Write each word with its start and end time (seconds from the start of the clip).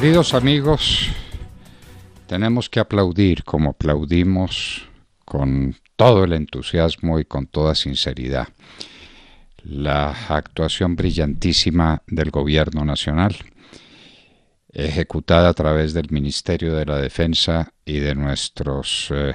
Queridos 0.00 0.32
amigos, 0.32 1.08
tenemos 2.28 2.70
que 2.70 2.78
aplaudir 2.78 3.42
como 3.42 3.70
aplaudimos 3.70 4.88
con 5.24 5.74
todo 5.96 6.22
el 6.22 6.34
entusiasmo 6.34 7.18
y 7.18 7.24
con 7.24 7.48
toda 7.48 7.74
sinceridad 7.74 8.46
la 9.64 10.12
actuación 10.28 10.94
brillantísima 10.94 12.04
del 12.06 12.30
Gobierno 12.30 12.84
Nacional, 12.84 13.34
ejecutada 14.72 15.48
a 15.48 15.54
través 15.54 15.94
del 15.94 16.12
Ministerio 16.12 16.76
de 16.76 16.86
la 16.86 16.98
Defensa 16.98 17.72
y 17.84 17.98
de 17.98 18.14
nuestros 18.14 19.08
eh, 19.10 19.34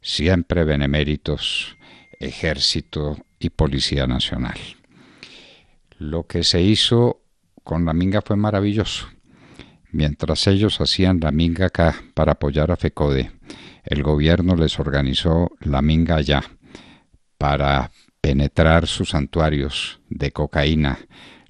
siempre 0.00 0.64
beneméritos 0.64 1.76
Ejército 2.18 3.18
y 3.38 3.50
Policía 3.50 4.08
Nacional. 4.08 4.58
Lo 5.98 6.26
que 6.26 6.42
se 6.42 6.60
hizo 6.60 7.20
con 7.62 7.84
la 7.84 7.92
minga 7.92 8.20
fue 8.20 8.34
maravilloso. 8.34 9.06
Mientras 9.92 10.46
ellos 10.46 10.80
hacían 10.80 11.20
la 11.20 11.30
minga 11.32 11.66
acá 11.66 11.94
para 12.14 12.32
apoyar 12.32 12.70
a 12.70 12.76
FECODE, 12.76 13.30
el 13.84 14.02
gobierno 14.02 14.56
les 14.56 14.80
organizó 14.80 15.50
la 15.60 15.82
minga 15.82 16.16
allá 16.16 16.42
para 17.36 17.90
penetrar 18.22 18.86
sus 18.86 19.10
santuarios 19.10 20.00
de 20.08 20.32
cocaína, 20.32 20.98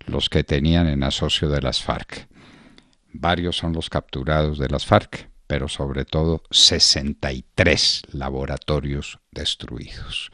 los 0.06 0.28
que 0.28 0.42
tenían 0.42 0.88
en 0.88 1.04
asocio 1.04 1.48
de 1.50 1.62
las 1.62 1.82
FARC. 1.84 2.26
Varios 3.12 3.58
son 3.58 3.74
los 3.74 3.88
capturados 3.88 4.58
de 4.58 4.68
las 4.68 4.86
FARC, 4.86 5.30
pero 5.46 5.68
sobre 5.68 6.04
todo 6.04 6.42
63 6.50 8.02
laboratorios 8.10 9.20
destruidos. 9.30 10.32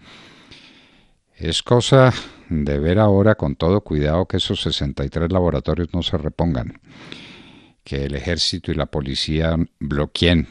Es 1.36 1.62
cosa 1.62 2.14
de 2.48 2.78
ver 2.78 2.98
ahora 2.98 3.34
con 3.34 3.54
todo 3.54 3.82
cuidado 3.82 4.24
que 4.24 4.38
esos 4.38 4.62
63 4.62 5.30
laboratorios 5.30 5.92
no 5.92 6.02
se 6.02 6.16
repongan, 6.16 6.80
que 7.88 8.04
el 8.04 8.14
ejército 8.14 8.70
y 8.70 8.74
la 8.74 8.84
policía 8.84 9.56
bloqueen 9.80 10.46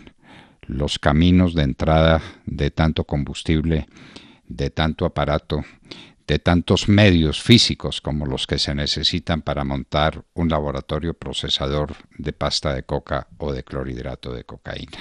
los 0.63 0.97
caminos 0.97 1.53
de 1.53 1.61
entrada 1.61 2.19
de 2.47 2.71
tanto 2.71 3.03
combustible, 3.03 3.87
de 4.47 4.71
tanto 4.71 5.05
aparato, 5.05 5.63
de 6.25 6.39
tantos 6.39 6.89
medios 6.89 7.39
físicos 7.43 8.01
como 8.01 8.25
los 8.25 8.47
que 8.47 8.57
se 8.57 8.73
necesitan 8.73 9.43
para 9.43 9.63
montar 9.63 10.25
un 10.33 10.49
laboratorio 10.49 11.13
procesador 11.13 11.93
de 12.17 12.33
pasta 12.33 12.73
de 12.73 12.81
coca 12.81 13.27
o 13.37 13.53
de 13.53 13.63
clorhidrato 13.63 14.33
de 14.33 14.43
cocaína. 14.43 14.97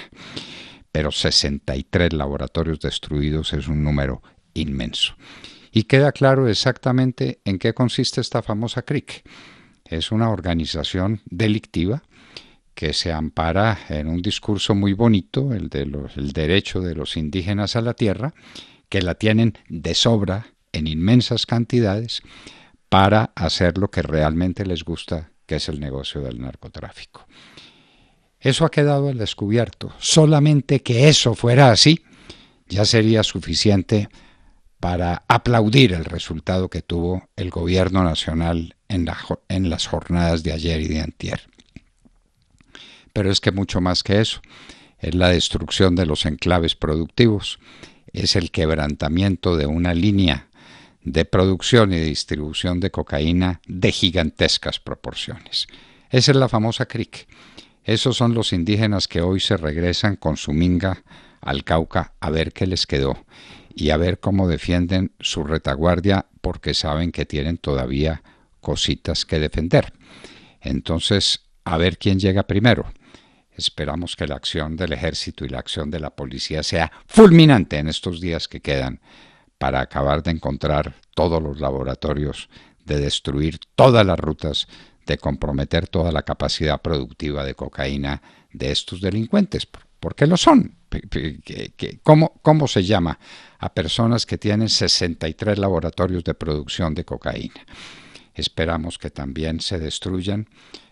Pero 0.91 1.11
63 1.11 2.13
laboratorios 2.13 2.79
destruidos 2.79 3.51
es 3.53 3.67
un 3.67 3.83
número 3.83 4.21
inmenso. 4.53 5.15
Y 5.71 5.85
queda 5.85 6.11
claro 6.11 6.47
exactamente 6.47 7.41
en 7.45 7.57
qué 7.57 7.73
consiste 7.73 8.21
esta 8.21 8.43
famosa 8.43 8.83
CRIC. 8.83 9.27
Es 9.85 10.11
una 10.11 10.29
organización 10.29 11.21
delictiva 11.25 12.03
que 12.77 12.93
se 12.93 13.11
ampara 13.11 13.79
en 13.89 14.07
un 14.07 14.21
discurso 14.21 14.75
muy 14.75 14.93
bonito, 14.93 15.51
el 15.51 15.67
del 15.67 16.31
derecho 16.31 16.79
de 16.79 16.93
los 16.93 17.17
indígenas 17.17 17.75
a 17.75 17.81
la 17.81 17.95
tierra, 17.95 18.35
que 18.87 19.01
la 19.01 19.15
tienen 19.15 19.57
de 19.67 19.95
sobra 19.95 20.53
en 20.73 20.85
inmensas 20.85 21.47
cantidades 21.47 22.21
para 22.87 23.31
hacer 23.33 23.79
lo 23.79 23.89
que 23.89 24.03
realmente 24.03 24.63
les 24.63 24.83
gusta, 24.83 25.31
que 25.47 25.55
es 25.55 25.69
el 25.69 25.79
negocio 25.79 26.21
del 26.21 26.39
narcotráfico. 26.39 27.25
Eso 28.39 28.63
ha 28.63 28.69
quedado 28.69 29.09
al 29.09 29.17
descubierto. 29.17 29.91
Solamente 29.97 30.83
que 30.83 31.09
eso 31.09 31.33
fuera 31.33 31.71
así 31.71 32.03
ya 32.67 32.85
sería 32.85 33.23
suficiente 33.23 34.07
para 34.79 35.23
aplaudir 35.27 35.93
el 35.93 36.05
resultado 36.05 36.69
que 36.69 36.83
tuvo 36.83 37.27
el 37.37 37.49
gobierno 37.49 38.03
nacional 38.03 38.75
en, 38.87 39.09
en, 39.49 39.69
las 39.71 39.87
jornadas 39.87 40.43
de 40.43 40.51
ayer 40.51 40.79
y 40.81 40.87
de 40.89 41.01
antier. 41.01 41.41
Pero 43.17 43.31
es 43.31 43.41
que 43.41 43.51
mucho 43.51 43.81
más 43.81 44.03
que 44.03 44.21
eso, 44.21 44.41
es 44.99 45.15
la 45.15 45.29
destrucción 45.29 45.95
de 45.95 46.05
los 46.05 46.27
enclaves 46.27 46.75
productivos, 46.75 47.57
es 48.13 48.35
el 48.35 48.51
quebrantamiento 48.51 49.57
de 49.57 49.65
una 49.65 49.95
línea 49.95 50.49
de 51.01 51.25
producción 51.25 51.93
y 51.93 51.99
distribución 51.99 52.79
de 52.79 52.91
cocaína 52.91 53.59
de 53.65 53.91
gigantescas 53.91 54.79
proporciones. 54.79 55.65
Esa 56.11 56.29
es 56.29 56.37
la 56.37 56.47
famosa 56.47 56.85
CRIC. 56.85 57.27
Esos 57.83 58.17
son 58.17 58.35
los 58.35 58.53
indígenas 58.53 59.07
que 59.07 59.21
hoy 59.21 59.39
se 59.39 59.57
regresan 59.57 60.15
con 60.17 60.37
su 60.37 60.53
minga 60.53 61.01
al 61.41 61.63
Cauca 61.63 62.13
a 62.19 62.29
ver 62.29 62.53
qué 62.53 62.67
les 62.67 62.85
quedó 62.85 63.25
y 63.73 63.89
a 63.89 63.97
ver 63.97 64.19
cómo 64.19 64.47
defienden 64.47 65.11
su 65.19 65.43
retaguardia 65.43 66.27
porque 66.41 66.75
saben 66.75 67.11
que 67.11 67.25
tienen 67.25 67.57
todavía 67.57 68.21
cositas 68.61 69.25
que 69.25 69.39
defender. 69.39 69.91
Entonces, 70.61 71.47
a 71.63 71.77
ver 71.77 71.97
quién 71.97 72.19
llega 72.19 72.43
primero. 72.43 72.85
Esperamos 73.57 74.15
que 74.15 74.27
la 74.27 74.35
acción 74.35 74.77
del 74.77 74.93
ejército 74.93 75.43
y 75.43 75.49
la 75.49 75.59
acción 75.59 75.89
de 75.89 75.99
la 75.99 76.11
policía 76.11 76.61
sea 76.61 76.91
fulminante 77.07 77.77
en 77.79 77.87
estos 77.87 78.21
días 78.21 78.47
que 78.47 78.61
quedan 78.61 79.01
para 79.57 79.81
acabar 79.81 80.21
de 80.21 80.31
encontrar 80.31 80.95
todos 81.15 81.41
los 81.41 81.59
laboratorios, 81.59 82.49
de 82.85 82.99
destruir 82.99 83.59
todas 83.75 84.05
las 84.05 84.19
rutas, 84.19 84.67
de 85.07 85.17
comprometer 85.17 85.87
toda 85.87 86.11
la 86.11 86.21
capacidad 86.21 86.79
productiva 86.81 87.43
de 87.43 87.55
cocaína 87.55 88.21
de 88.53 88.71
estos 88.71 89.01
delincuentes, 89.01 89.67
porque 89.99 90.27
lo 90.27 90.37
son. 90.37 90.75
¿Cómo, 92.03 92.39
¿Cómo 92.43 92.67
se 92.67 92.83
llama 92.83 93.17
a 93.57 93.73
personas 93.73 94.25
que 94.27 94.37
tienen 94.37 94.69
63 94.69 95.57
laboratorios 95.57 96.23
de 96.23 96.35
producción 96.35 96.93
de 96.93 97.05
cocaína? 97.05 97.65
Esperamos 98.35 98.99
que 98.99 99.09
también 99.09 99.59
se 99.59 99.79
destruyan 99.79 100.47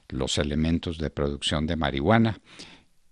los 0.09 0.37
elementos 0.37 0.97
de 0.97 1.09
producción 1.09 1.65
de 1.67 1.75
marihuana. 1.75 2.39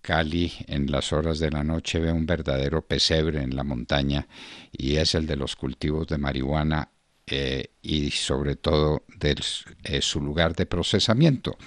Cali 0.02 0.52
en 0.68 0.92
las 0.92 1.14
horas 1.14 1.40
de 1.40 1.50
la 1.50 1.64
noche 1.64 2.00
ve 2.00 2.12
un 2.12 2.26
verdadero 2.26 2.86
pesebre 2.86 3.42
en 3.42 3.56
la 3.56 3.64
montaña 3.64 4.28
y 4.72 4.98
es 4.98 5.16
el 5.16 5.26
de 5.26 5.38
los 5.38 5.56
cultivos 5.56 6.08
de 6.08 6.18
marihuana 6.18 6.90
eh, 7.26 7.72
y 7.82 8.12
sobre 8.12 8.58
todo 8.58 9.06
de 9.18 9.38
eh, 9.86 10.02
su 10.02 10.20
lugar 10.20 10.56
de 10.56 10.66
procesamiento. 10.66 11.58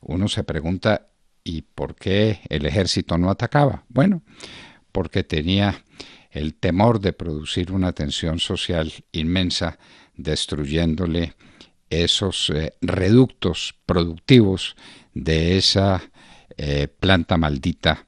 Uno 0.00 0.26
se 0.28 0.42
pregunta, 0.42 1.08
¿y 1.44 1.62
por 1.62 1.96
qué 1.96 2.40
el 2.48 2.64
ejército 2.64 3.18
no 3.18 3.30
atacaba? 3.30 3.84
Bueno, 3.88 4.22
porque 4.90 5.22
tenía 5.22 5.84
el 6.30 6.54
temor 6.54 7.00
de 7.00 7.12
producir 7.12 7.72
una 7.72 7.92
tensión 7.92 8.38
social 8.38 8.92
inmensa, 9.12 9.78
destruyéndole 10.14 11.34
esos 11.90 12.50
eh, 12.50 12.74
reductos 12.80 13.74
productivos 13.86 14.76
de 15.14 15.56
esa 15.56 16.02
eh, 16.56 16.88
planta 16.88 17.36
maldita 17.36 18.06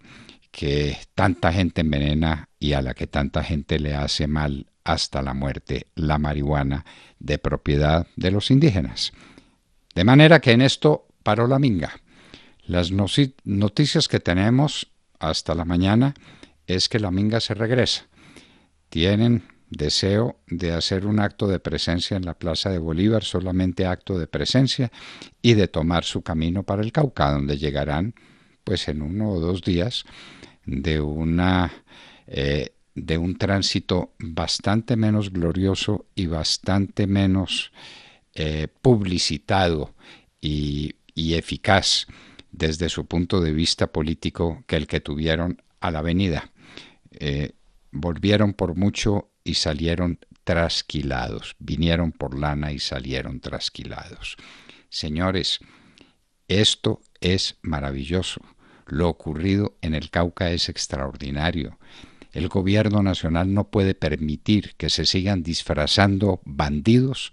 que 0.50 0.96
tanta 1.14 1.52
gente 1.52 1.82
envenena 1.82 2.48
y 2.58 2.72
a 2.72 2.82
la 2.82 2.94
que 2.94 3.06
tanta 3.06 3.44
gente 3.44 3.78
le 3.78 3.94
hace 3.94 4.26
mal 4.26 4.66
hasta 4.84 5.22
la 5.22 5.34
muerte, 5.34 5.86
la 5.94 6.18
marihuana 6.18 6.84
de 7.18 7.38
propiedad 7.38 8.06
de 8.16 8.30
los 8.30 8.50
indígenas. 8.50 9.12
De 9.94 10.04
manera 10.04 10.40
que 10.40 10.52
en 10.52 10.62
esto 10.62 11.06
paró 11.22 11.46
la 11.46 11.58
minga. 11.58 12.00
Las 12.64 12.90
noticias 12.90 14.08
que 14.08 14.20
tenemos 14.20 14.90
hasta 15.18 15.54
la 15.54 15.64
mañana 15.64 16.14
es 16.66 16.88
que 16.88 16.98
la 16.98 17.10
minga 17.10 17.40
se 17.40 17.54
regresa. 17.54 18.06
Tienen 18.88 19.44
deseo 19.70 20.40
de 20.46 20.72
hacer 20.72 21.06
un 21.06 21.20
acto 21.20 21.46
de 21.46 21.60
presencia 21.60 22.16
en 22.16 22.24
la 22.24 22.34
Plaza 22.34 22.70
de 22.70 22.78
Bolívar, 22.78 23.24
solamente 23.24 23.86
acto 23.86 24.18
de 24.18 24.26
presencia, 24.26 24.90
y 25.42 25.54
de 25.54 25.68
tomar 25.68 26.04
su 26.04 26.22
camino 26.22 26.62
para 26.62 26.82
el 26.82 26.92
Cauca, 26.92 27.30
donde 27.32 27.58
llegarán 27.58 28.14
pues 28.64 28.88
en 28.88 29.02
uno 29.02 29.30
o 29.30 29.40
dos 29.40 29.62
días 29.62 30.04
de 30.66 31.00
una 31.00 31.72
eh, 32.26 32.74
de 32.94 33.16
un 33.16 33.36
tránsito 33.36 34.12
bastante 34.18 34.96
menos 34.96 35.32
glorioso 35.32 36.06
y 36.14 36.26
bastante 36.26 37.06
menos 37.06 37.72
eh, 38.34 38.68
publicitado 38.82 39.94
y, 40.40 40.94
eficaz 41.16 42.06
desde 42.52 42.88
su 42.88 43.06
punto 43.06 43.40
de 43.40 43.52
vista 43.52 43.88
político 43.88 44.62
que 44.68 44.76
el 44.76 44.86
que 44.86 45.00
tuvieron 45.00 45.60
a 45.80 45.90
la 45.90 45.98
avenida. 45.98 46.52
Eh, 47.10 47.52
volvieron 47.90 48.52
por 48.52 48.76
mucho 48.76 49.30
y 49.48 49.54
salieron 49.54 50.18
trasquilados, 50.44 51.56
vinieron 51.58 52.12
por 52.12 52.38
lana 52.38 52.72
y 52.72 52.78
salieron 52.78 53.40
trasquilados. 53.40 54.36
Señores, 54.90 55.60
esto 56.48 57.00
es 57.20 57.56
maravilloso. 57.62 58.42
Lo 58.86 59.08
ocurrido 59.08 59.76
en 59.80 59.94
el 59.94 60.10
Cauca 60.10 60.50
es 60.50 60.68
extraordinario. 60.68 61.78
El 62.32 62.48
gobierno 62.48 63.02
nacional 63.02 63.54
no 63.54 63.70
puede 63.70 63.94
permitir 63.94 64.74
que 64.76 64.90
se 64.90 65.06
sigan 65.06 65.42
disfrazando 65.42 66.40
bandidos 66.44 67.32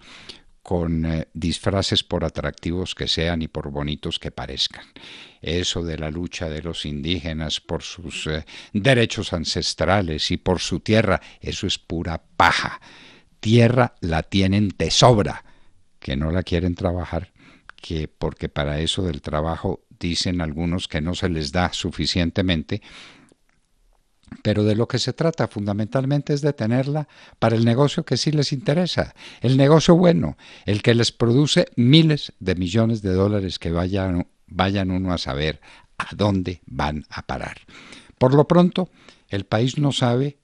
con 0.66 1.06
eh, 1.06 1.28
disfraces 1.36 2.04
por 2.04 2.26
atractivos 2.26 2.96
que 2.96 3.08
sean 3.08 3.44
y 3.44 3.48
por 3.48 3.70
bonitos 3.70 4.18
que 4.18 4.32
parezcan. 4.32 4.84
Eso 5.40 5.84
de 5.84 6.00
la 6.00 6.10
lucha 6.10 6.50
de 6.50 6.64
los 6.64 6.88
indígenas 6.88 7.62
por 7.62 7.84
sus 7.84 8.26
eh, 8.26 8.44
derechos 8.74 9.32
ancestrales 9.32 10.32
y 10.32 10.38
por 10.38 10.60
su 10.60 10.80
tierra, 10.80 11.22
eso 11.40 11.68
es 11.68 11.78
pura 11.78 12.24
paja. 12.36 12.82
Tierra 13.40 13.94
la 14.02 14.24
tienen 14.24 14.74
de 14.76 14.90
sobra, 14.90 15.46
que 16.00 16.16
no 16.16 16.32
la 16.32 16.42
quieren 16.42 16.74
trabajar, 16.74 17.32
que 17.76 18.08
porque 18.08 18.50
para 18.50 18.80
eso 18.80 19.04
del 19.04 19.22
trabajo 19.22 19.86
dicen 20.00 20.42
algunos 20.42 20.88
que 20.88 21.00
no 21.00 21.14
se 21.14 21.30
les 21.30 21.52
da 21.52 21.74
suficientemente, 21.74 22.82
pero 24.42 24.64
de 24.64 24.76
lo 24.76 24.88
que 24.88 25.00
se 25.00 25.14
trata 25.14 25.48
fundamentalmente 25.48 26.34
es 26.34 26.42
de 26.42 26.54
tenerla 26.54 27.08
para 27.40 27.56
el 27.56 27.66
negocio 27.66 28.06
que 28.06 28.18
sí 28.18 28.32
les 28.32 28.52
interesa, 28.54 29.16
el 29.42 29.58
negocio 29.58 29.96
bueno, 29.96 30.38
el 30.66 30.82
que 30.82 30.96
les 30.96 31.12
produce 31.12 31.68
miles 31.76 32.34
de 32.40 32.56
millones 32.56 33.02
de 33.02 33.14
dólares 33.14 33.60
que 33.60 33.72
vayan, 33.72 34.28
vayan 34.48 34.92
uno 34.92 35.14
a 35.14 35.18
saber 35.18 35.62
a 35.98 36.14
dónde 36.16 36.62
van 36.66 37.06
a 37.10 37.26
parar. 37.26 37.62
Por 38.18 38.34
lo 38.34 38.48
pronto, 38.48 38.90
el 39.30 39.46
país 39.46 39.78
no 39.78 39.92
sabe 39.92 40.38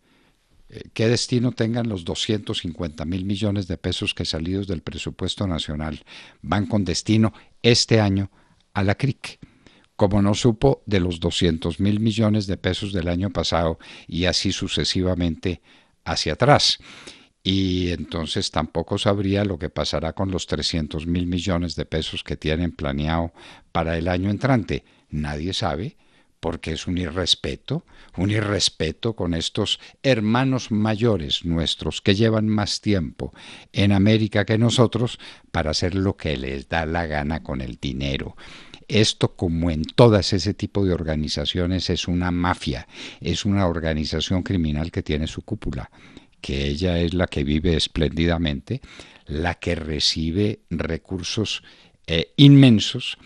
eh, 0.70 0.84
qué 0.94 1.08
destino 1.08 1.52
tengan 1.52 1.90
los 1.90 2.06
250 2.06 3.06
mil 3.06 3.26
millones 3.26 3.68
de 3.68 3.78
pesos 3.78 4.14
que 4.14 4.26
salidos 4.26 4.68
del 4.68 4.82
presupuesto 4.82 5.48
nacional 5.48 6.04
van 6.42 6.66
con 6.66 6.86
destino 6.86 7.34
este 7.62 8.00
año 8.00 8.32
a 8.74 8.84
la 8.84 8.96
CRIC 8.96 9.40
como 10.02 10.24
no 10.24 10.34
supo 10.34 10.82
de 10.88 11.00
los 11.00 11.20
200 11.20 11.80
mil 11.80 12.00
millones 12.00 12.48
de 12.48 12.58
pesos 12.58 12.92
del 12.92 13.08
año 13.08 13.30
pasado 13.30 13.78
y 14.08 14.26
así 14.26 14.52
sucesivamente 14.52 15.62
hacia 16.06 16.34
atrás. 16.34 16.80
Y 17.44 17.92
entonces 17.92 18.50
tampoco 18.50 18.98
sabría 18.98 19.46
lo 19.46 19.60
que 19.60 19.70
pasará 19.70 20.14
con 20.14 20.32
los 20.32 20.48
300 20.48 21.06
mil 21.06 21.28
millones 21.28 21.76
de 21.76 21.86
pesos 21.86 22.24
que 22.24 22.36
tienen 22.36 22.72
planeado 22.72 23.32
para 23.72 23.96
el 23.96 24.08
año 24.08 24.32
entrante. 24.32 24.86
Nadie 25.12 25.54
sabe 25.54 25.98
porque 26.40 26.72
es 26.72 26.88
un 26.88 26.98
irrespeto, 26.98 27.86
un 28.18 28.32
irrespeto 28.32 29.16
con 29.16 29.36
estos 29.36 29.80
hermanos 30.02 30.72
mayores 30.72 31.46
nuestros 31.46 32.02
que 32.02 32.16
llevan 32.16 32.48
más 32.48 32.82
tiempo 32.82 33.36
en 33.72 33.92
América 33.92 34.46
que 34.46 34.58
nosotros 34.58 35.20
para 35.52 35.70
hacer 35.70 35.94
lo 35.94 36.18
que 36.18 36.38
les 36.38 36.70
da 36.70 36.88
la 36.88 37.06
gana 37.06 37.44
con 37.44 37.62
el 37.62 37.78
dinero. 37.80 38.36
Esto, 38.92 39.38
como 39.38 39.72
en 39.72 39.86
todas 39.86 40.34
ese 40.34 40.54
tipo 40.54 40.84
de 40.84 40.92
organizaciones, 40.94 41.90
es 41.90 42.10
una 42.10 42.30
mafia, 42.30 42.90
es 43.22 43.46
una 43.46 43.66
organización 43.68 44.44
criminal 44.44 44.92
que 44.92 45.02
tiene 45.02 45.28
su 45.28 45.44
cúpula, 45.44 45.90
que 46.42 46.66
ella 46.68 47.00
es 47.00 47.14
la 47.14 47.28
que 47.28 47.46
vive 47.46 47.78
espléndidamente, 47.78 48.82
la 49.28 49.56
que 49.56 49.76
recibe 49.76 50.64
recursos 50.70 51.64
eh, 52.06 52.34
inmensos 52.36 53.18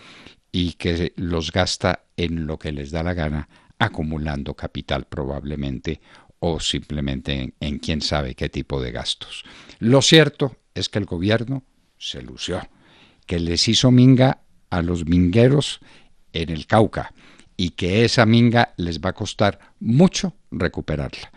y 0.52 0.74
que 0.74 1.12
los 1.16 1.50
gasta 1.50 2.04
en 2.16 2.46
lo 2.46 2.60
que 2.60 2.70
les 2.70 2.92
da 2.92 3.02
la 3.02 3.14
gana, 3.14 3.48
acumulando 3.80 4.54
capital 4.54 5.06
probablemente 5.06 6.00
o 6.38 6.60
simplemente 6.60 7.54
en 7.58 7.78
quién 7.80 8.02
sabe 8.02 8.36
qué 8.36 8.48
tipo 8.48 8.80
de 8.80 8.92
gastos. 8.92 9.42
Lo 9.80 10.00
cierto 10.00 10.58
es 10.76 10.88
que 10.88 11.00
el 11.00 11.06
gobierno 11.06 11.64
se 11.98 12.22
lució, 12.22 12.60
que 13.26 13.40
les 13.40 13.66
hizo 13.66 13.90
minga 13.90 14.45
a 14.76 14.82
los 14.82 15.06
mingueros 15.06 15.80
en 16.32 16.50
el 16.50 16.66
Cauca 16.66 17.12
y 17.56 17.70
que 17.70 18.04
esa 18.04 18.26
minga 18.26 18.74
les 18.76 19.00
va 19.00 19.10
a 19.10 19.14
costar 19.14 19.58
mucho 19.80 20.34
recuperarla, 20.50 21.32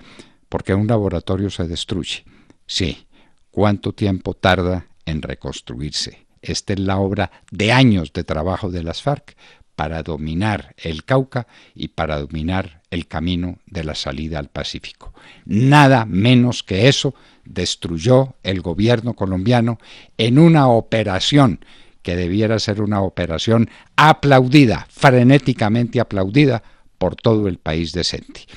porque 0.50 0.74
un 0.74 0.88
laboratorio 0.88 1.50
se 1.50 1.68
destruye. 1.68 2.26
Sí, 2.66 3.08
¿cuánto 3.52 3.94
tiempo 3.94 4.34
tarda 4.34 4.88
en 5.06 5.22
reconstruirse? 5.22 6.26
Esta 6.42 6.74
es 6.74 6.80
la 6.80 6.98
obra 6.98 7.32
de 7.52 7.72
años 7.72 8.14
de 8.14 8.24
trabajo 8.24 8.70
de 8.70 8.84
las 8.84 9.02
FARC 9.02 9.36
para 9.76 10.04
dominar 10.04 10.76
el 10.78 11.06
Cauca 11.06 11.48
y 11.74 11.90
para 11.90 12.20
dominar 12.20 12.82
el 12.92 13.08
camino 13.08 13.60
de 13.66 13.86
la 13.86 13.96
salida 13.96 14.40
al 14.40 14.50
Pacífico. 14.50 15.14
Nada 15.46 16.06
menos 16.06 16.64
que 16.64 16.90
eso 16.90 17.16
destruyó 17.46 18.36
el 18.44 18.62
gobierno 18.62 19.14
colombiano 19.14 19.80
en 20.18 20.38
una 20.38 20.68
operación 20.68 21.64
que 22.10 22.16
debiera 22.16 22.58
ser 22.58 22.82
una 22.82 23.02
operación 23.02 23.70
aplaudida, 23.96 24.88
frenéticamente 24.90 26.00
aplaudida 26.00 26.64
por 26.98 27.16
todo 27.16 27.48
el 27.48 27.60
país 27.60 27.92
decente. 27.92 28.48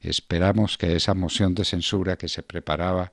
Esperamos 0.00 0.78
que 0.78 0.94
esa 0.94 1.12
moción 1.14 1.52
de 1.56 1.64
censura 1.64 2.16
que 2.16 2.28
se 2.28 2.44
preparaba 2.44 3.10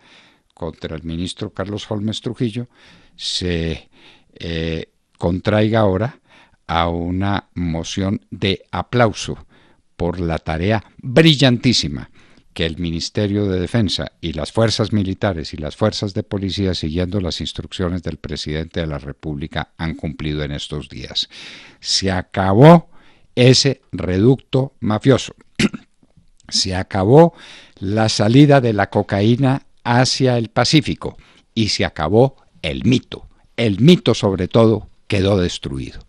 contra 0.53 0.95
el 0.95 1.01
ministro 1.01 1.49
Carlos 1.49 1.89
Holmes 1.89 2.21
Trujillo 2.21 2.67
se 3.15 3.89
eh, 4.35 4.91
contraiga 5.17 5.79
ahora 5.79 6.19
a 6.67 6.89
una 6.89 7.49
moción 7.55 8.21
de 8.29 8.65
aplauso 8.69 9.47
por 9.95 10.19
la 10.19 10.37
tarea 10.37 10.83
brillantísima 11.01 12.11
que 12.57 12.65
el 12.65 12.79
Ministerio 12.79 13.45
de 13.45 13.59
Defensa 13.59 14.13
y 14.19 14.33
las 14.33 14.51
fuerzas 14.51 14.91
militares 14.91 15.53
y 15.53 15.57
las 15.57 15.75
fuerzas 15.75 16.15
de 16.15 16.23
policía, 16.23 16.73
siguiendo 16.73 17.21
las 17.21 17.39
instrucciones 17.39 18.01
del 18.01 18.17
presidente 18.17 18.79
de 18.79 18.87
la 18.87 18.97
República, 18.97 19.73
han 19.77 19.93
cumplido 19.93 20.41
en 20.41 20.51
estos 20.51 20.89
días. 20.89 21.29
Se 21.81 22.09
acabó 22.09 22.89
ese 23.35 23.81
reducto 23.91 24.73
mafioso. 24.79 25.35
Se 26.49 26.73
acabó 26.73 27.35
la 27.77 28.09
salida 28.09 28.59
de 28.59 28.73
la 28.73 28.89
cocaína 28.89 29.61
hacia 29.83 30.39
el 30.39 30.49
Pacífico 30.49 31.15
y 31.53 31.67
se 31.67 31.85
acabó 31.85 32.37
el 32.63 32.85
mito. 32.85 33.27
El 33.55 33.81
mito 33.81 34.15
sobre 34.15 34.47
todo 34.47 34.89
quedó 35.07 35.37
destruido. 35.37 35.99